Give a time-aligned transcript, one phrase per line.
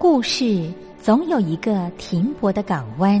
[0.00, 3.20] 故事总有一个停泊的港湾。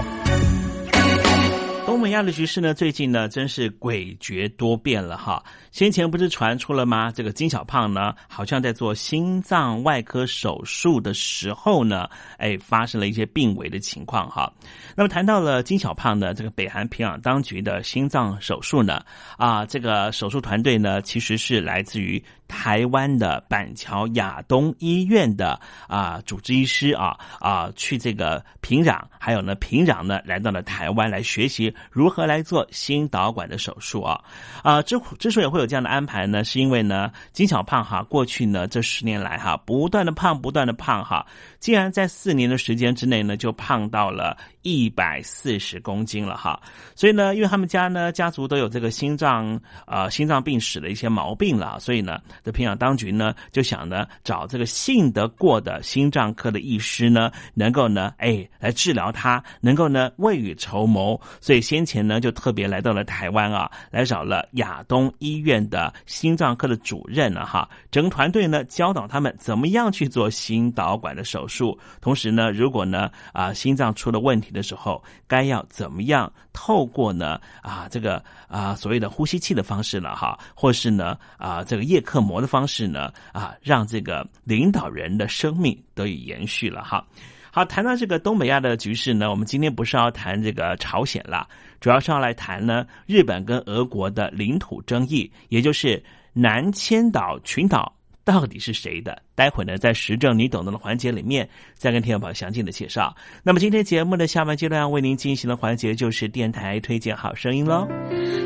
[2.01, 5.43] 东北亚的局势呢，最近呢真是诡谲多变了哈。
[5.69, 7.11] 先前不是传出了吗？
[7.11, 14.51] 这个金小胖呢，好像在做心脏外科手术的时候呢，哎，发生了一些病危的情况哈。
[14.95, 19.05] 那么谈到了金小胖呢，这个北韩平壤当局的心脏手术呢，
[19.37, 22.19] 啊，这个手术团队呢，其实是来自于
[22.51, 25.57] 台湾的板桥亚东医院的
[25.87, 34.21] 啊主治医师啊啊，去这个平壤，还有呢平壤呢来到了台湾来学习如何来做心导管的手术啊。
[34.61, 41.25] 啊之之所以会有这样的安排呢，是因为呢金小胖哈过去呢这十年来哈不断的胖不断的胖哈，
[41.59, 46.61] 竟然在四年的时间之内呢就胖到了一百四十公斤了哈，
[46.95, 65.61] 所以呢因为他们家呢家族都有这个心脏呃心脏病史的一些毛病了，所以呢这平壤当局呢就想呢找这个信得过的心脏科的医师呢能够呢哎来治疗他，能够呢未雨绸缪，所以先前呢就特别来到了台湾啊，来找了亚东医院。
[65.71, 87.05] 的心脏科的主任了哈，整个团队呢教导他们怎么样去做心导管的手术，同时呢，如果呢啊心脏出了问题的时候，该要怎么样透过呢啊这个啊所谓的呼吸器的方式了哈，或是呢啊这个叶克膜的方式呢啊让这个领导人的生命得以延续了哈。
[87.53, 91.45] 好，谈到这个东北亚的局势呢，我们今天不是要谈这个朝鲜了，
[91.81, 96.01] 主要是要来谈呢日本跟俄国的领土争议，也就是
[96.31, 97.93] 南千岛群岛
[98.23, 99.21] 到底是谁的？
[99.35, 103.13] 待会呢，在时政你懂得的环节里面，再跟听众朋友详尽的介绍。
[103.43, 107.85] 那么今天节目的下半阶段为您进行的环节就是电台推荐好声音喽。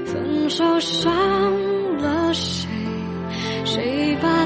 [0.05, 1.13] 分手伤
[1.99, 2.84] 了谁？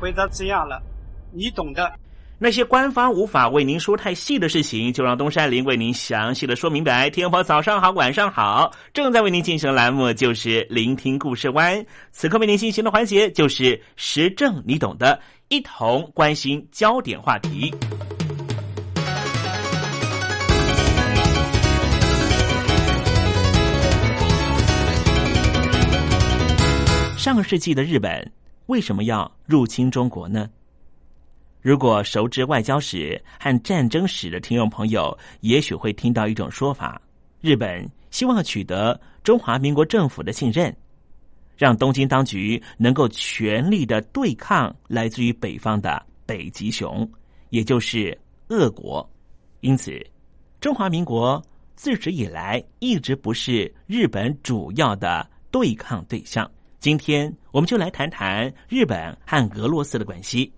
[0.00, 0.80] 回答这样了，
[1.32, 1.92] 你懂的。
[2.40, 7.10] 那些官方无法为您说太细的事情，就让东山林为您详细的说明白。
[7.10, 11.84] 天婆早上好，晚上好，正在为您进行的栏目就是聆听故事湾。
[12.12, 17.74] 此刻为您进行的环节就是时政，你懂的，一同关心焦点话题。
[27.16, 28.32] 上个世纪的日本
[28.68, 30.48] 为什么要入侵中国呢？
[31.62, 37.00] 如果熟知外交史和战争史的听众朋友，也许会听到一种说法：
[37.40, 40.74] 日本希望取得中华民国政府的信任，
[41.56, 47.10] 让东京当局能够全力的对抗来自于北方的北极熊，
[47.48, 48.16] 也就是
[48.48, 49.08] 俄国。
[49.60, 49.98] 因此，
[50.60, 51.42] 中华民国
[51.74, 56.48] 自始以来一直不是日本主要的对抗对象。
[56.80, 60.52] 今天，我们就来谈谈日本和俄罗斯的关系。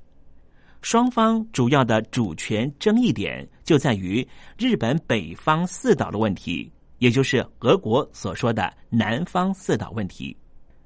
[0.82, 4.26] 双方主要的主权争议点就在于
[4.58, 10.36] 日本北方四岛的问题，也就是俄国所说的南方四岛问题。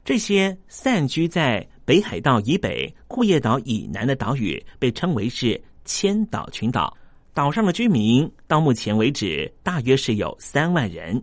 [0.05, 6.97] 这些散居在北海道以北、库页岛以南的岛屿被称为是千岛群岛。
[7.33, 11.21] 岛上的居民到目前为止大约是有三万人，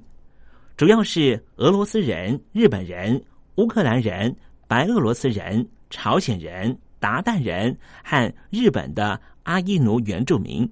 [0.75, 3.23] 主要是俄罗斯人、日本人、
[3.55, 4.35] 乌克兰人、
[4.67, 6.77] 白俄罗斯人、朝鲜人。
[7.01, 10.69] 达旦人和日本的阿伊奴原住民，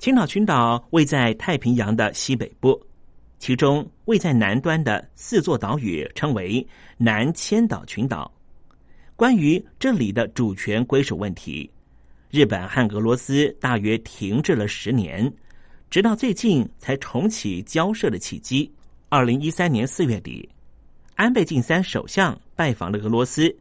[0.00, 2.84] 千岛群岛位在太平洋的西北部，
[3.38, 6.66] 其中位在南端的四座岛屿称为
[6.96, 8.28] 南千岛群岛。
[9.14, 11.70] 关于这里的主权归属问题，
[12.28, 15.32] 日本和俄罗斯大约停滞了十年，
[15.90, 18.68] 直到最近才重启交涉的契机。
[19.08, 20.48] 二零一三年四月底，
[21.18, 23.52] 安倍晋三首相拜访了俄罗斯。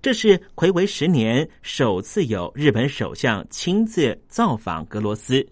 [0.00, 5.44] 这是魁违十年首次有日本首相亲自造访俄罗斯。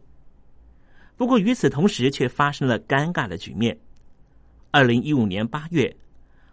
[1.16, 3.76] 不过与此同时，却发生了尴尬的局面。
[4.70, 5.92] 二零一五年八月，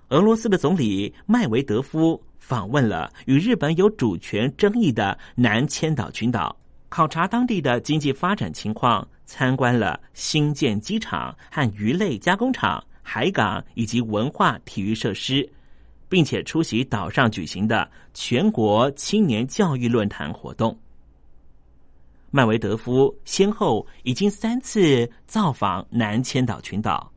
[0.08, 6.58] 俄罗斯的总理麦维德夫访问了与日本有主权争议的南千岛群岛，
[6.90, 15.50] 考察当地的经济发展情况，参观了新建机场和鱼类加工厂、海港以及文化体育设施。
[16.12, 20.76] 并且出席岛上举行的全国青年教育论坛活动。
[22.32, 27.12] 麦维德夫先后已经三次造访南千岛群岛，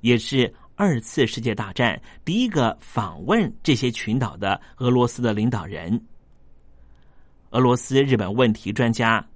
[0.00, 6.00] 也是二次世界大战第一个访问这些群岛的俄罗斯的领导人。
[7.50, 9.26] 俄罗斯日本问题专家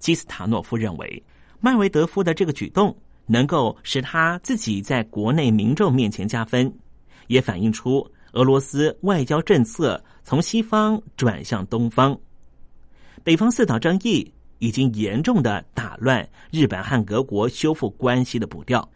[0.00, 1.22] 基斯塔诺夫认为，
[1.60, 2.96] 麦维德夫的这个举动
[3.28, 6.72] 能够使他自己在国内民众面前加分，
[7.28, 8.04] 也反映出。
[8.32, 12.16] 俄罗斯外交政策从西方转向东方，
[13.24, 18.86] 北方四岛争议已经严重的打乱日本和俄国修复关系的步调。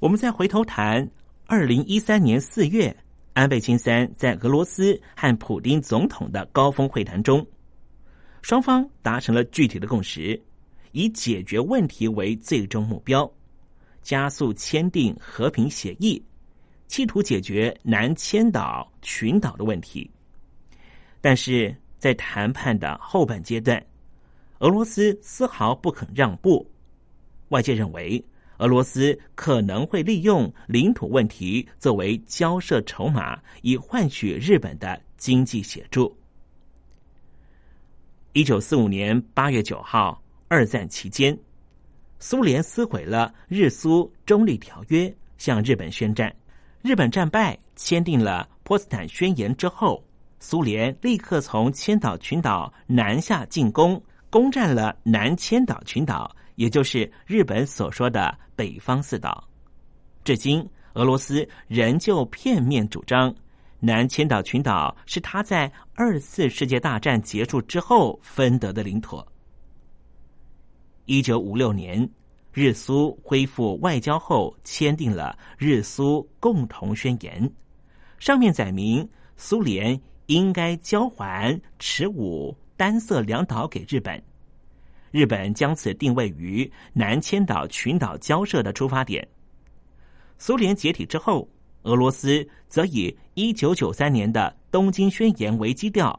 [0.00, 1.08] 我们再回头谈
[1.46, 2.94] 二零一三年四月，
[3.32, 7.46] 安倍晋三在俄罗斯和普京总统的高峰会谈中，
[8.42, 10.38] 双方达成了具体的共识，
[10.90, 13.30] 以解决问题为最终目标，
[14.10, 16.20] 加速签订和平协议。
[16.88, 20.10] 企图解决南千岛群岛的问题，
[21.20, 23.80] 但是在谈判的后半阶段，
[24.58, 26.68] 俄罗斯丝毫不肯让步。
[27.50, 28.20] 外界认为，
[28.58, 36.12] 俄罗斯可能会利用领土问题作为交涉筹码，以换取日本的经济协助。
[38.32, 41.38] 一九四五年八月九号，二战期间，
[42.22, 46.30] 苏联撕毁了日苏中立条约，向日本宣战。
[46.82, 50.04] 日本战败，签订了波茨坦宣言之后，
[50.38, 59.42] 苏联立刻从千岛群岛南下进攻，攻占了南千岛群岛，也就是日本所说的北方四岛。
[60.22, 63.34] 至今，俄罗斯仍旧片面主张
[63.78, 69.24] 南千岛群岛是他在二次世界大战结束之后分得的领土。
[71.06, 72.08] 一九五六年。
[72.52, 77.48] 日苏恢复外交后，签订了日苏共同宣言，
[78.18, 84.20] 上面载明苏联应该交还持武单色两岛给日本，
[85.12, 89.26] 日本将此定位于南千岛群岛交涉的出发点。
[90.36, 91.48] 苏联解体之后，
[91.82, 96.18] 俄罗斯则以一九九三年的东京宣言为基调，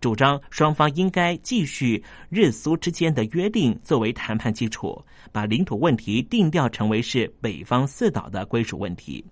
[0.00, 9.24] 主张双方应该继续日苏之间的约定作为谈判基础，把领土问题定调成为是北方四岛的归属问题。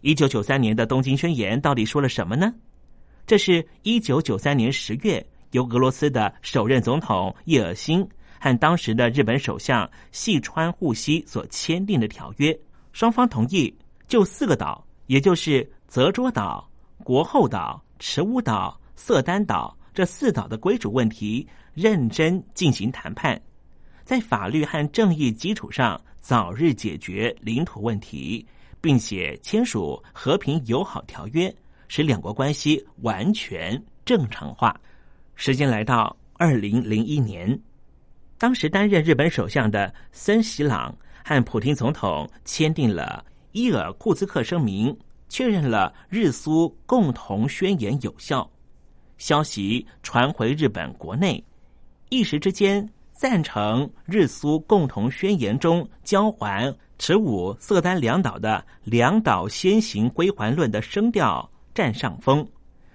[0.00, 2.52] 一九九三年的东京宣言到底说了什么呢？
[3.24, 8.04] 这是一九九三年十月由俄罗斯的首任总统叶尔辛
[8.40, 12.58] 和当时的日本首相细川护熙所签订的条约，
[12.92, 13.72] 双方同意。
[14.08, 16.68] 就四个岛，也就是泽捉岛、
[17.04, 21.44] 国后岛、池屋岛、色丹岛这四岛的归属问题，
[21.74, 23.36] 认真进行谈判，
[24.04, 28.46] 在法律和正义基础上早日解决领土问题，
[28.80, 31.52] 并且签署和平友好条约，
[31.88, 34.72] 使两国关系完全正常化。
[35.34, 37.60] 时间来到二零零一年，
[38.38, 43.24] 当时担任日本首相的森喜朗和普京总统签订了。
[43.50, 44.96] 伊尔库茨克声明
[45.28, 48.48] 确认了日苏共同宣言有效，
[49.22, 51.44] 消息传回日本国内，
[52.08, 62.44] 一时之间赞成日苏共同宣言中交还持武色丹两岛的两岛先行归还论的声调占上风，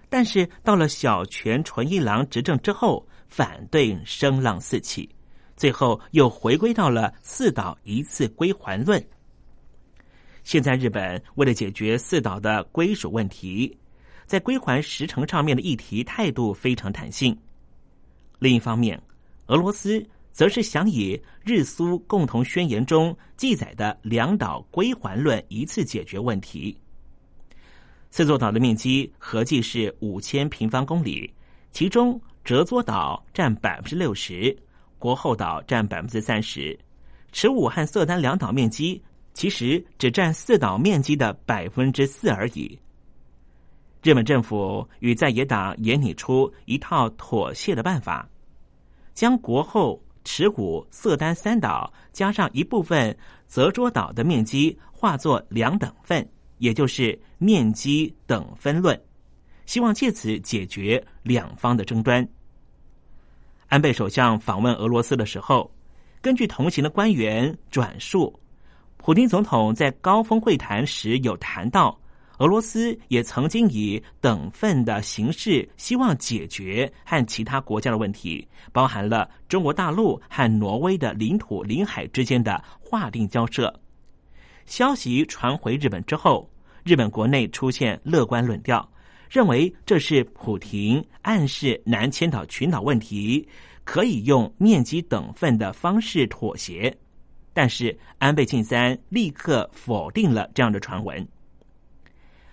[0.09, 5.09] 但是到了小泉纯一郎执政之后，反对声浪四起，
[5.55, 9.01] 最后又回归到了四岛一次归还论。
[10.43, 13.77] 现在日本为了解决四岛的归属问题，
[14.27, 17.35] 在归还时程上面的议题态度非常弹性。
[18.37, 19.01] 另一方面，
[19.47, 26.77] 俄罗斯则是想以日苏共同宣言中记载的两岛归还论一次解决问题。
[28.11, 31.33] 四座岛的面积合计是五千平方公里，
[31.71, 34.55] 其中折作岛占百分之六十，
[34.99, 36.77] 国后岛占百分之三十，
[37.31, 39.01] 池武和色丹两岛面积。
[39.33, 42.79] 其实只占四岛面积的百分之四而已。
[44.07, 48.25] 日本政府与在野党也拟出一套妥协的办法，
[49.13, 53.13] 将国后、池谷、色丹三岛加上一部分
[53.47, 56.25] 泽捉岛的面积化作两等份，
[56.59, 58.97] 也就是面积等分论，
[59.65, 62.25] 希望借此解决两方的争端。
[63.67, 65.69] 安倍首相访问俄罗斯的时候，
[66.21, 68.33] 根据同行的官员转述。
[68.95, 71.99] 普京总统在高峰会谈时有谈到，
[72.37, 83.73] 俄罗斯也曾经以等份的形式希望解决和其他国家的问题，包含了中国大陆和挪威的领土领海之间的划定交涉。
[84.67, 86.47] 消息传回日本之后，
[86.83, 88.87] 日本国内出现乐观论调，
[89.31, 93.47] 认为这是普廷暗示南千岛群岛问题
[93.83, 96.95] 可以用面积等份的方式妥协。
[97.51, 101.27] 但是安倍晋三立刻否定了这样的传闻。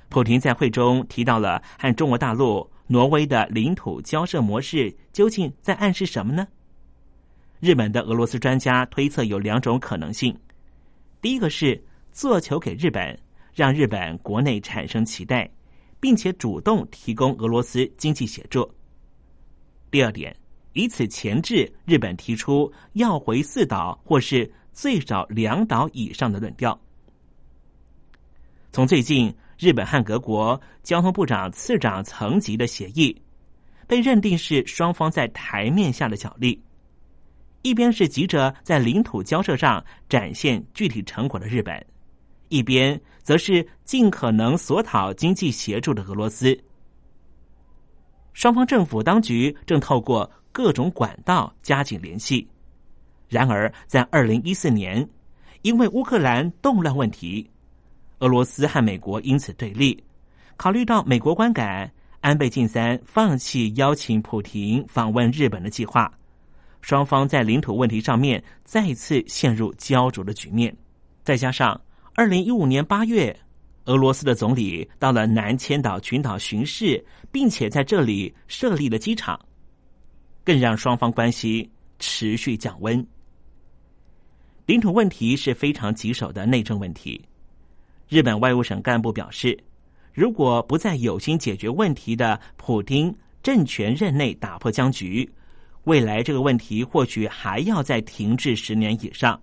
[0.08, 6.46] 普京在会中提到了和中国大陆、挪威的领土交涉模式，究竟在暗示什么呢？
[7.60, 10.36] 日本的俄罗斯专家推测有两种可能性：
[11.20, 13.18] 第一个是做球给日本，
[13.54, 15.50] 让日本国内产生期待，
[16.00, 18.62] 并且主动提供俄罗斯经济协助；
[19.90, 20.36] 第二点，
[20.72, 24.50] 以此钳制日本提出要回四岛或是。
[24.76, 26.76] 最少两岛以上的论调。
[28.72, 33.14] 从最近日本和俄国交通部长次长层级的协议，
[33.86, 36.60] 被认定是双方在台面下的角力。
[37.62, 41.82] 一边是急着在领土交涉上展现具体成果的日本，
[42.50, 46.58] 一边则是尽可能索讨经济协助的俄罗斯。
[48.34, 52.46] 双方政府当局正透过各种管道加紧联系。
[53.28, 55.08] 然而，在二零一四年，
[55.62, 57.50] 因为乌克兰动乱问题，
[58.24, 60.02] 俄罗斯和美国因此对立。
[60.56, 66.10] 考虑到美国观感，安倍晋三放弃邀请普廷访问日本的计划。
[66.80, 70.74] 双方在领土问题上面再次陷入焦灼的局面。
[71.22, 71.78] 再加上
[72.14, 73.36] 二零一五年八月，
[73.84, 79.38] 俄罗斯的总理到了南千岛群岛巡视，并且在这里设立了机场，
[80.42, 83.06] 更让双方关系持续降温。
[84.64, 87.22] 领土问题是非常棘手的内政问题。
[88.08, 89.58] 日本外务省干部表示，
[90.12, 95.28] 如果不在有心解决问题的普京政权任内打破僵局，
[95.84, 99.40] 未来这个问题或许还要再停滞十年以上。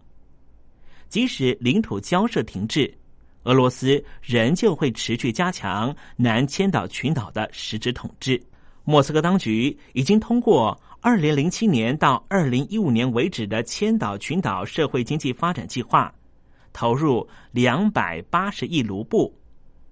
[1.10, 2.94] 即使领土交涉停滞，
[3.44, 8.42] 俄罗斯仍旧会持续加强南千岛群岛的实质统治。
[8.84, 10.80] 莫斯科当局已经通过。
[11.04, 16.14] 二零零七年到二零一五年为止的千岛群岛社会经济发展计划，
[16.74, 19.34] 投入两百八十亿卢布，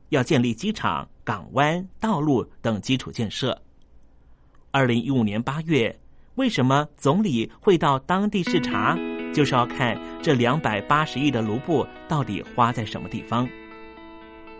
[0.09, 3.59] 要建立机场、港湾、道路等基础建设。
[4.71, 5.99] 二零一五年八月，
[6.35, 8.97] 为什么总理会到当地视察？
[9.31, 13.47] 就是要看这两百八十亿的卢布到底花在什么地方。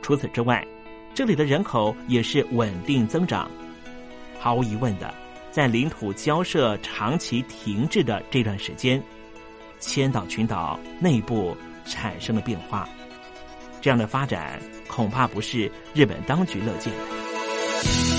[0.02, 0.66] 除此之外，
[1.14, 3.50] 这里的人口也是稳定增长。
[4.40, 5.12] 毫无疑问的，
[5.52, 9.04] 在领土交涉长期停滞的这段时间，
[9.80, 11.58] 千岛群岛内部
[11.90, 12.88] 产生了变化。
[13.82, 18.19] 这样的发展恐怕不是日本当局乐见的。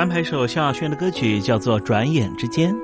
[0.00, 2.74] 安排首萧亚轩的歌曲，叫做《转眼之间》。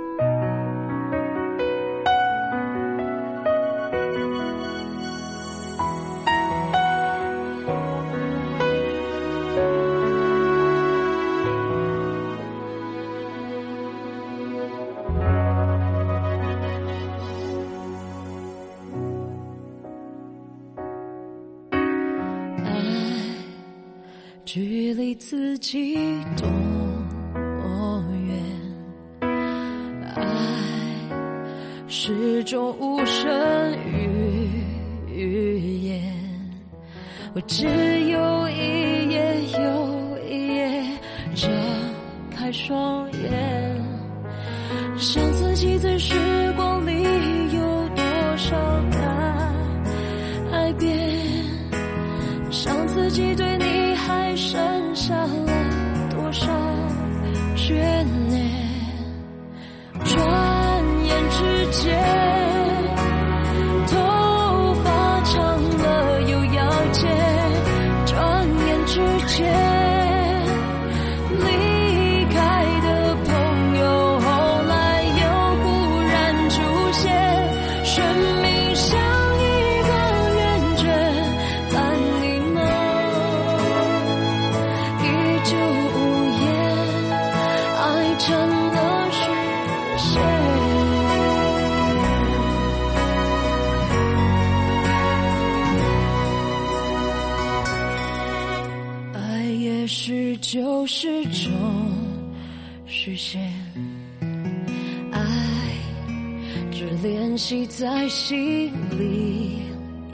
[107.48, 109.62] 记在心里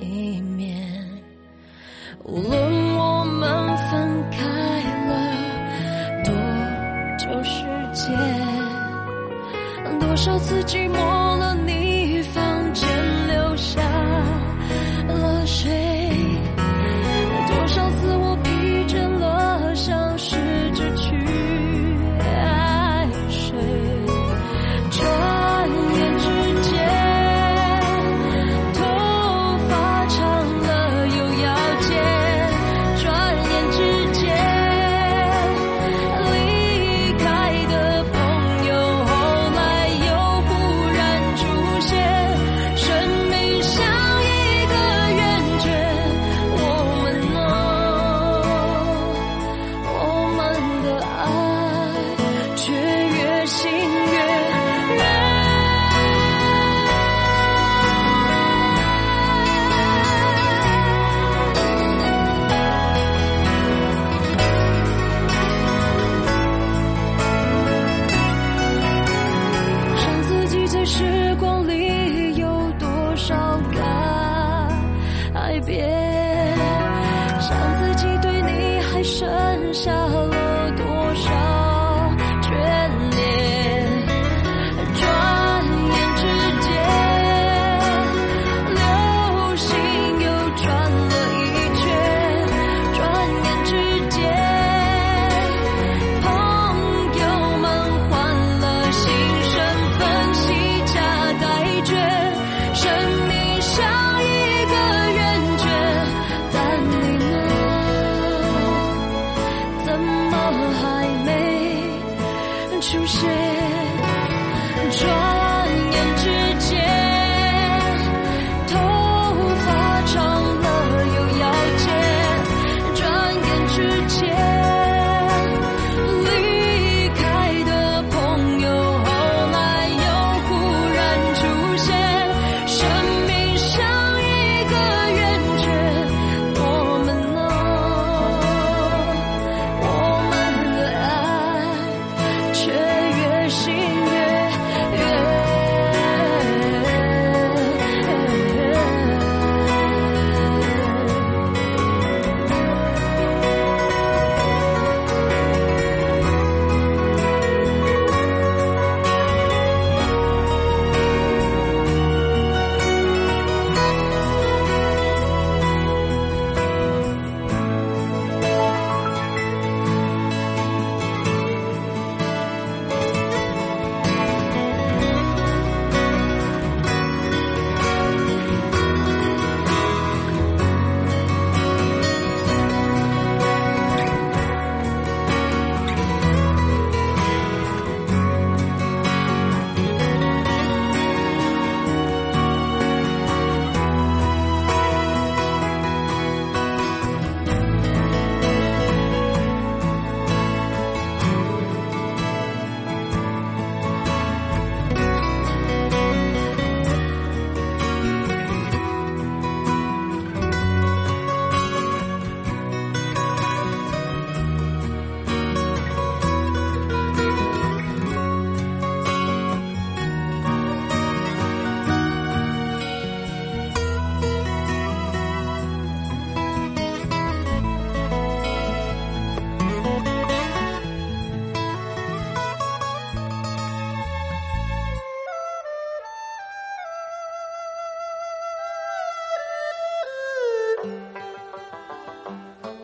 [0.02, 1.08] 一面。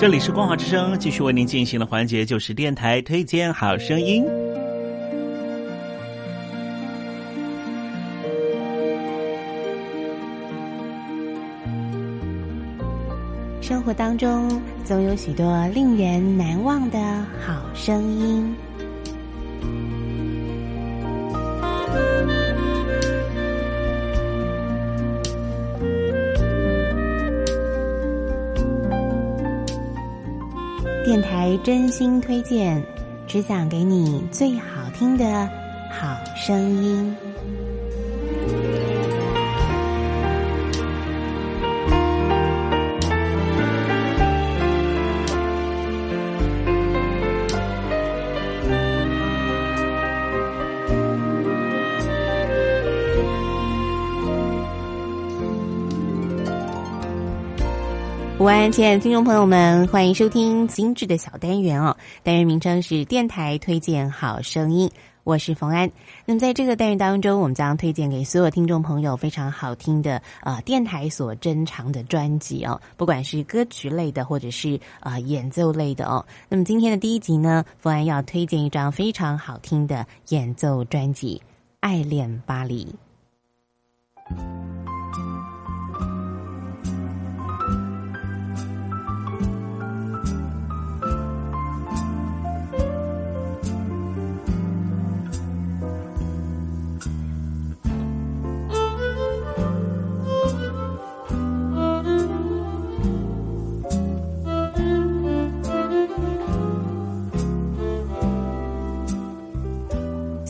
[0.00, 4.24] 这里是光华之声，继续为您进行的环节就是电台推荐好声音。
[13.60, 14.48] 生活当中
[14.86, 16.98] 总有许多令人难忘的
[17.46, 18.56] 好声音。
[31.58, 32.82] 真心推荐，
[33.26, 35.48] 只想给你最好听的
[35.90, 37.16] 好声音。
[58.40, 61.94] 午安，亲爱的听众朋友们，欢迎收听精致的小单元哦。
[62.22, 64.90] 单元名称是电台推荐好声音，
[65.24, 65.90] 我是冯安。
[66.24, 76.24] 那么在这个单元当中，我们将推荐给所有听众朋友非常好听的呃电台所珍藏的专辑哦，不管是歌曲类的或者是呃演奏类的哦。
[76.48, 81.42] 那么今天的第一集呢，冯安要推荐一张非常好听的演奏专辑
[81.80, 82.96] 《爱恋巴黎》。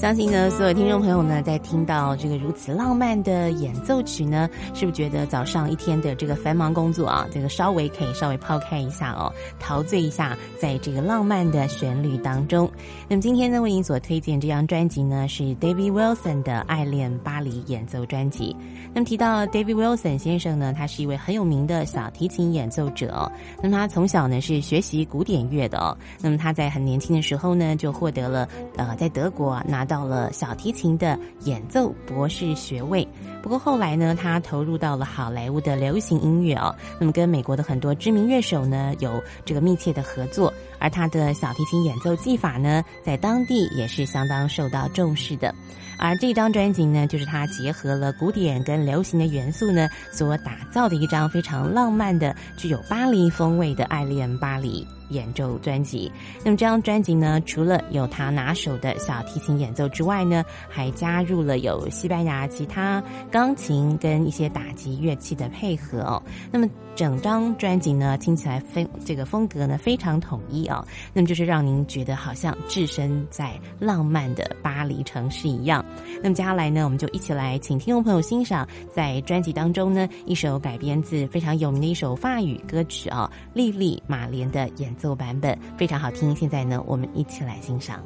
[0.00, 12.66] 相信呢，所有听众朋友呢，在听到这个如此浪漫的演奏曲呢，是不是觉得早上一天的这个繁忙工作啊，这个稍微可以稍微抛开一下哦，陶醉一下在这个浪漫的旋律当中。
[13.10, 18.56] 那么今天呢，为您所推荐这张专辑呢，是 David Wilson 的《爱恋巴黎》演奏专辑。
[18.94, 23.30] 那么提到 David Wilson 先生呢，他是一位很有名的小提琴演奏者哦。
[23.62, 25.94] 那么他从小呢是学习古典乐的哦。
[26.22, 33.06] 那么他在很年轻的时候呢，就获得了呃在德国拿到了小提琴的演奏博士学位。
[33.42, 36.72] 不过后来呢，他投入到了好莱坞的流行音乐哦。
[37.00, 45.54] 那么跟美国的很多知名乐手呢有这个密切的合作，而他的小提琴演奏技法呢，在当地也是相当受到重视的。
[45.98, 54.82] 而这张专辑呢，就是他结合了古典跟流行的元素呢，所打造的一张非常浪漫的、具有巴黎风味的《爱恋巴黎》
[55.14, 56.10] 演奏专辑。
[56.42, 66.22] 那么这张专辑呢，除了有他拿手的小提琴演奏之外呢，还加入了有西班牙吉他、钢琴跟一些打击乐器的配合哦。
[66.50, 70.66] 那么整张专辑呢，听起来风这个风格呢非常统一
[71.12, 75.84] 那么就是让您觉得好像置身在浪漫的巴黎城市一样。
[76.22, 86.34] 那么接下来呢，我们就一起来请听众朋友欣赏在专辑当中呢一首改编自非常有名的一首法语歌曲啊，《莉莉玛莲》的演奏版本，非常好听。
[86.36, 88.00] 现在呢，我们一起来欣赏。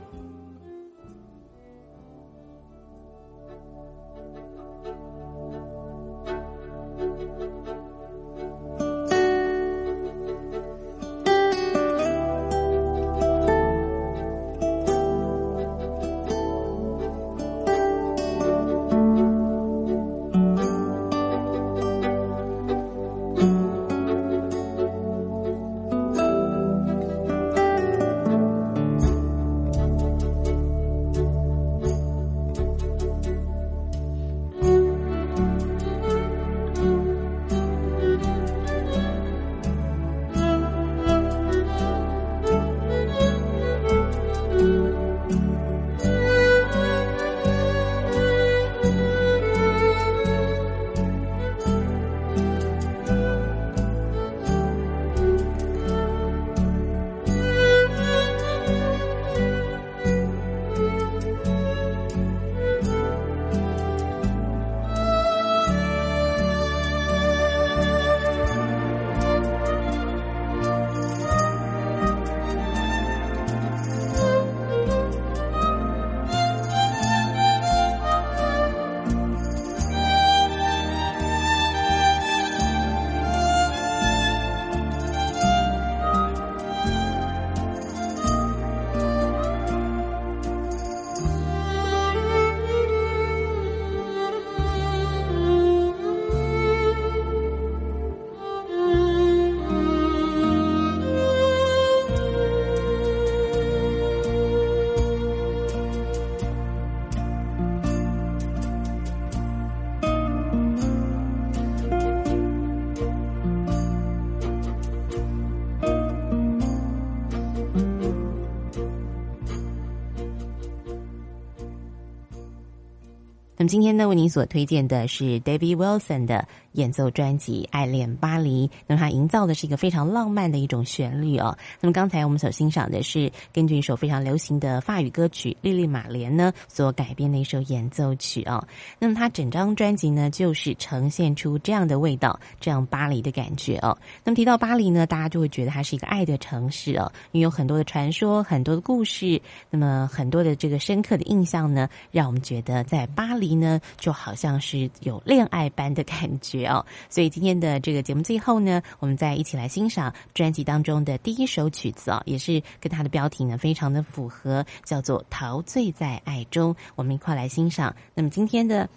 [123.64, 128.68] 么今天呢，为您所推荐的是 David Wilson 的演奏专辑《爱恋巴黎》。
[128.86, 131.56] 那么它营造的是一个非常浪漫的一种旋律哦。
[131.80, 138.62] 那么刚才我们所欣赏的是根据一首非常流行的法语歌曲《莉莉玛莲》呢所改编的一首演奏曲哦。
[138.98, 143.96] 那么它整张专辑呢，就是呈现出这样的味道，这样巴黎的感觉哦。
[144.24, 149.40] 那么提到巴黎呢，大家就会觉得它是一个爱的城市哦，因为有很多的传说，很多的故事，
[149.70, 156.84] 那么很多的这个深刻的印象呢，让我们觉得在巴黎呢，就好像是有恋爱般的感觉哦。
[157.08, 166.74] 所以今天的这个节目最后呢，我们再一起来欣赏专辑当中的第一首曲子哦，也是跟它的标题呢非常的符合，叫做《陶醉在爱中》。
[166.94, 167.94] 我们一块来欣赏。
[168.14, 168.88] 那么今天的。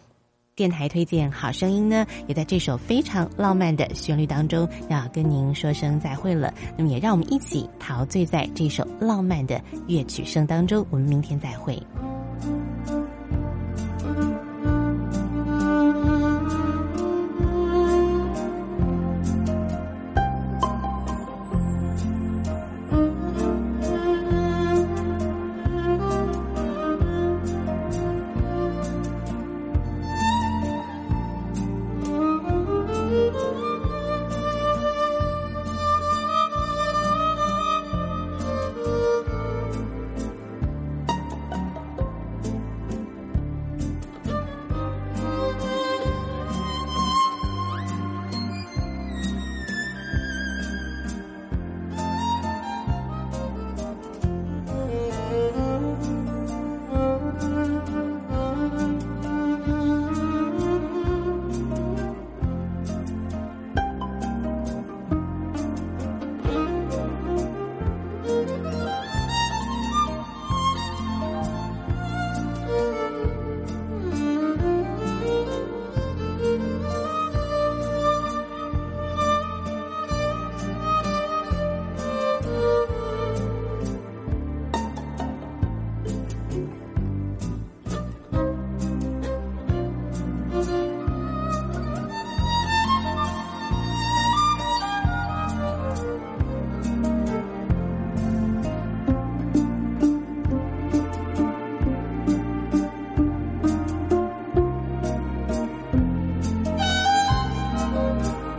[0.55, 6.51] 电台推荐好声音呢，也在这首非常浪漫的旋律当中，要跟您说声再会了。
[6.75, 10.83] 那么也让我们一起陶醉在这首浪漫的乐曲声当中。
[10.89, 11.79] 我们明天再会。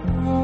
[0.06, 0.37] Oh.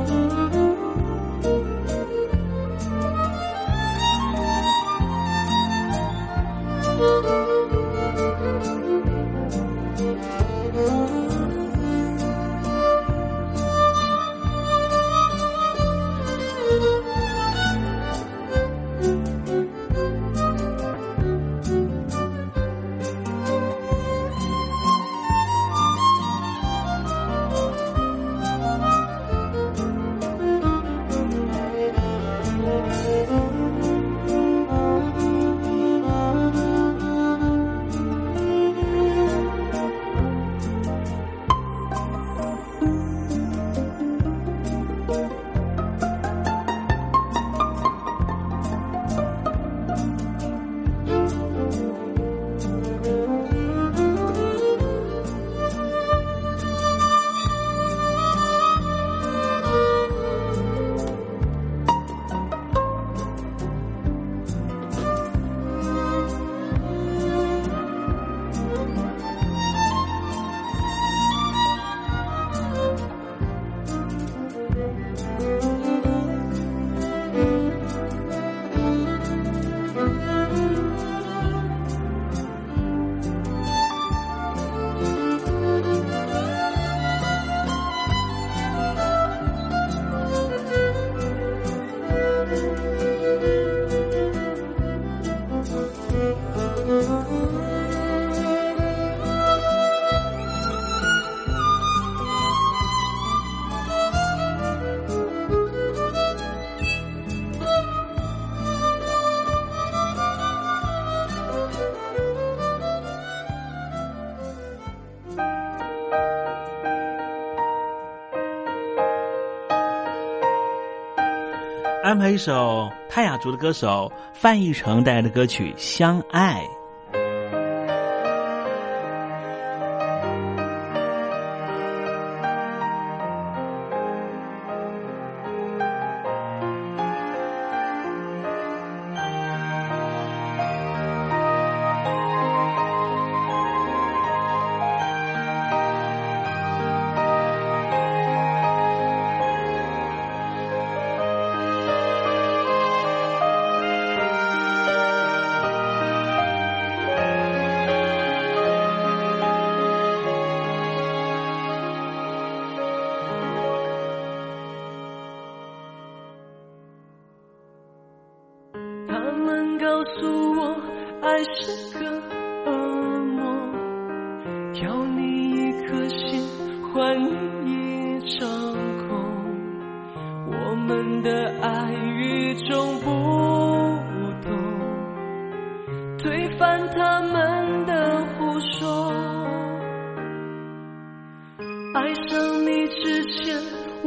[122.15, 126.23] 安排一首泰雅族的歌手范逸臣带来的歌曲《相》。
[126.31, 126.65] 爱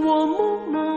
[0.07, 0.96] 我梦吗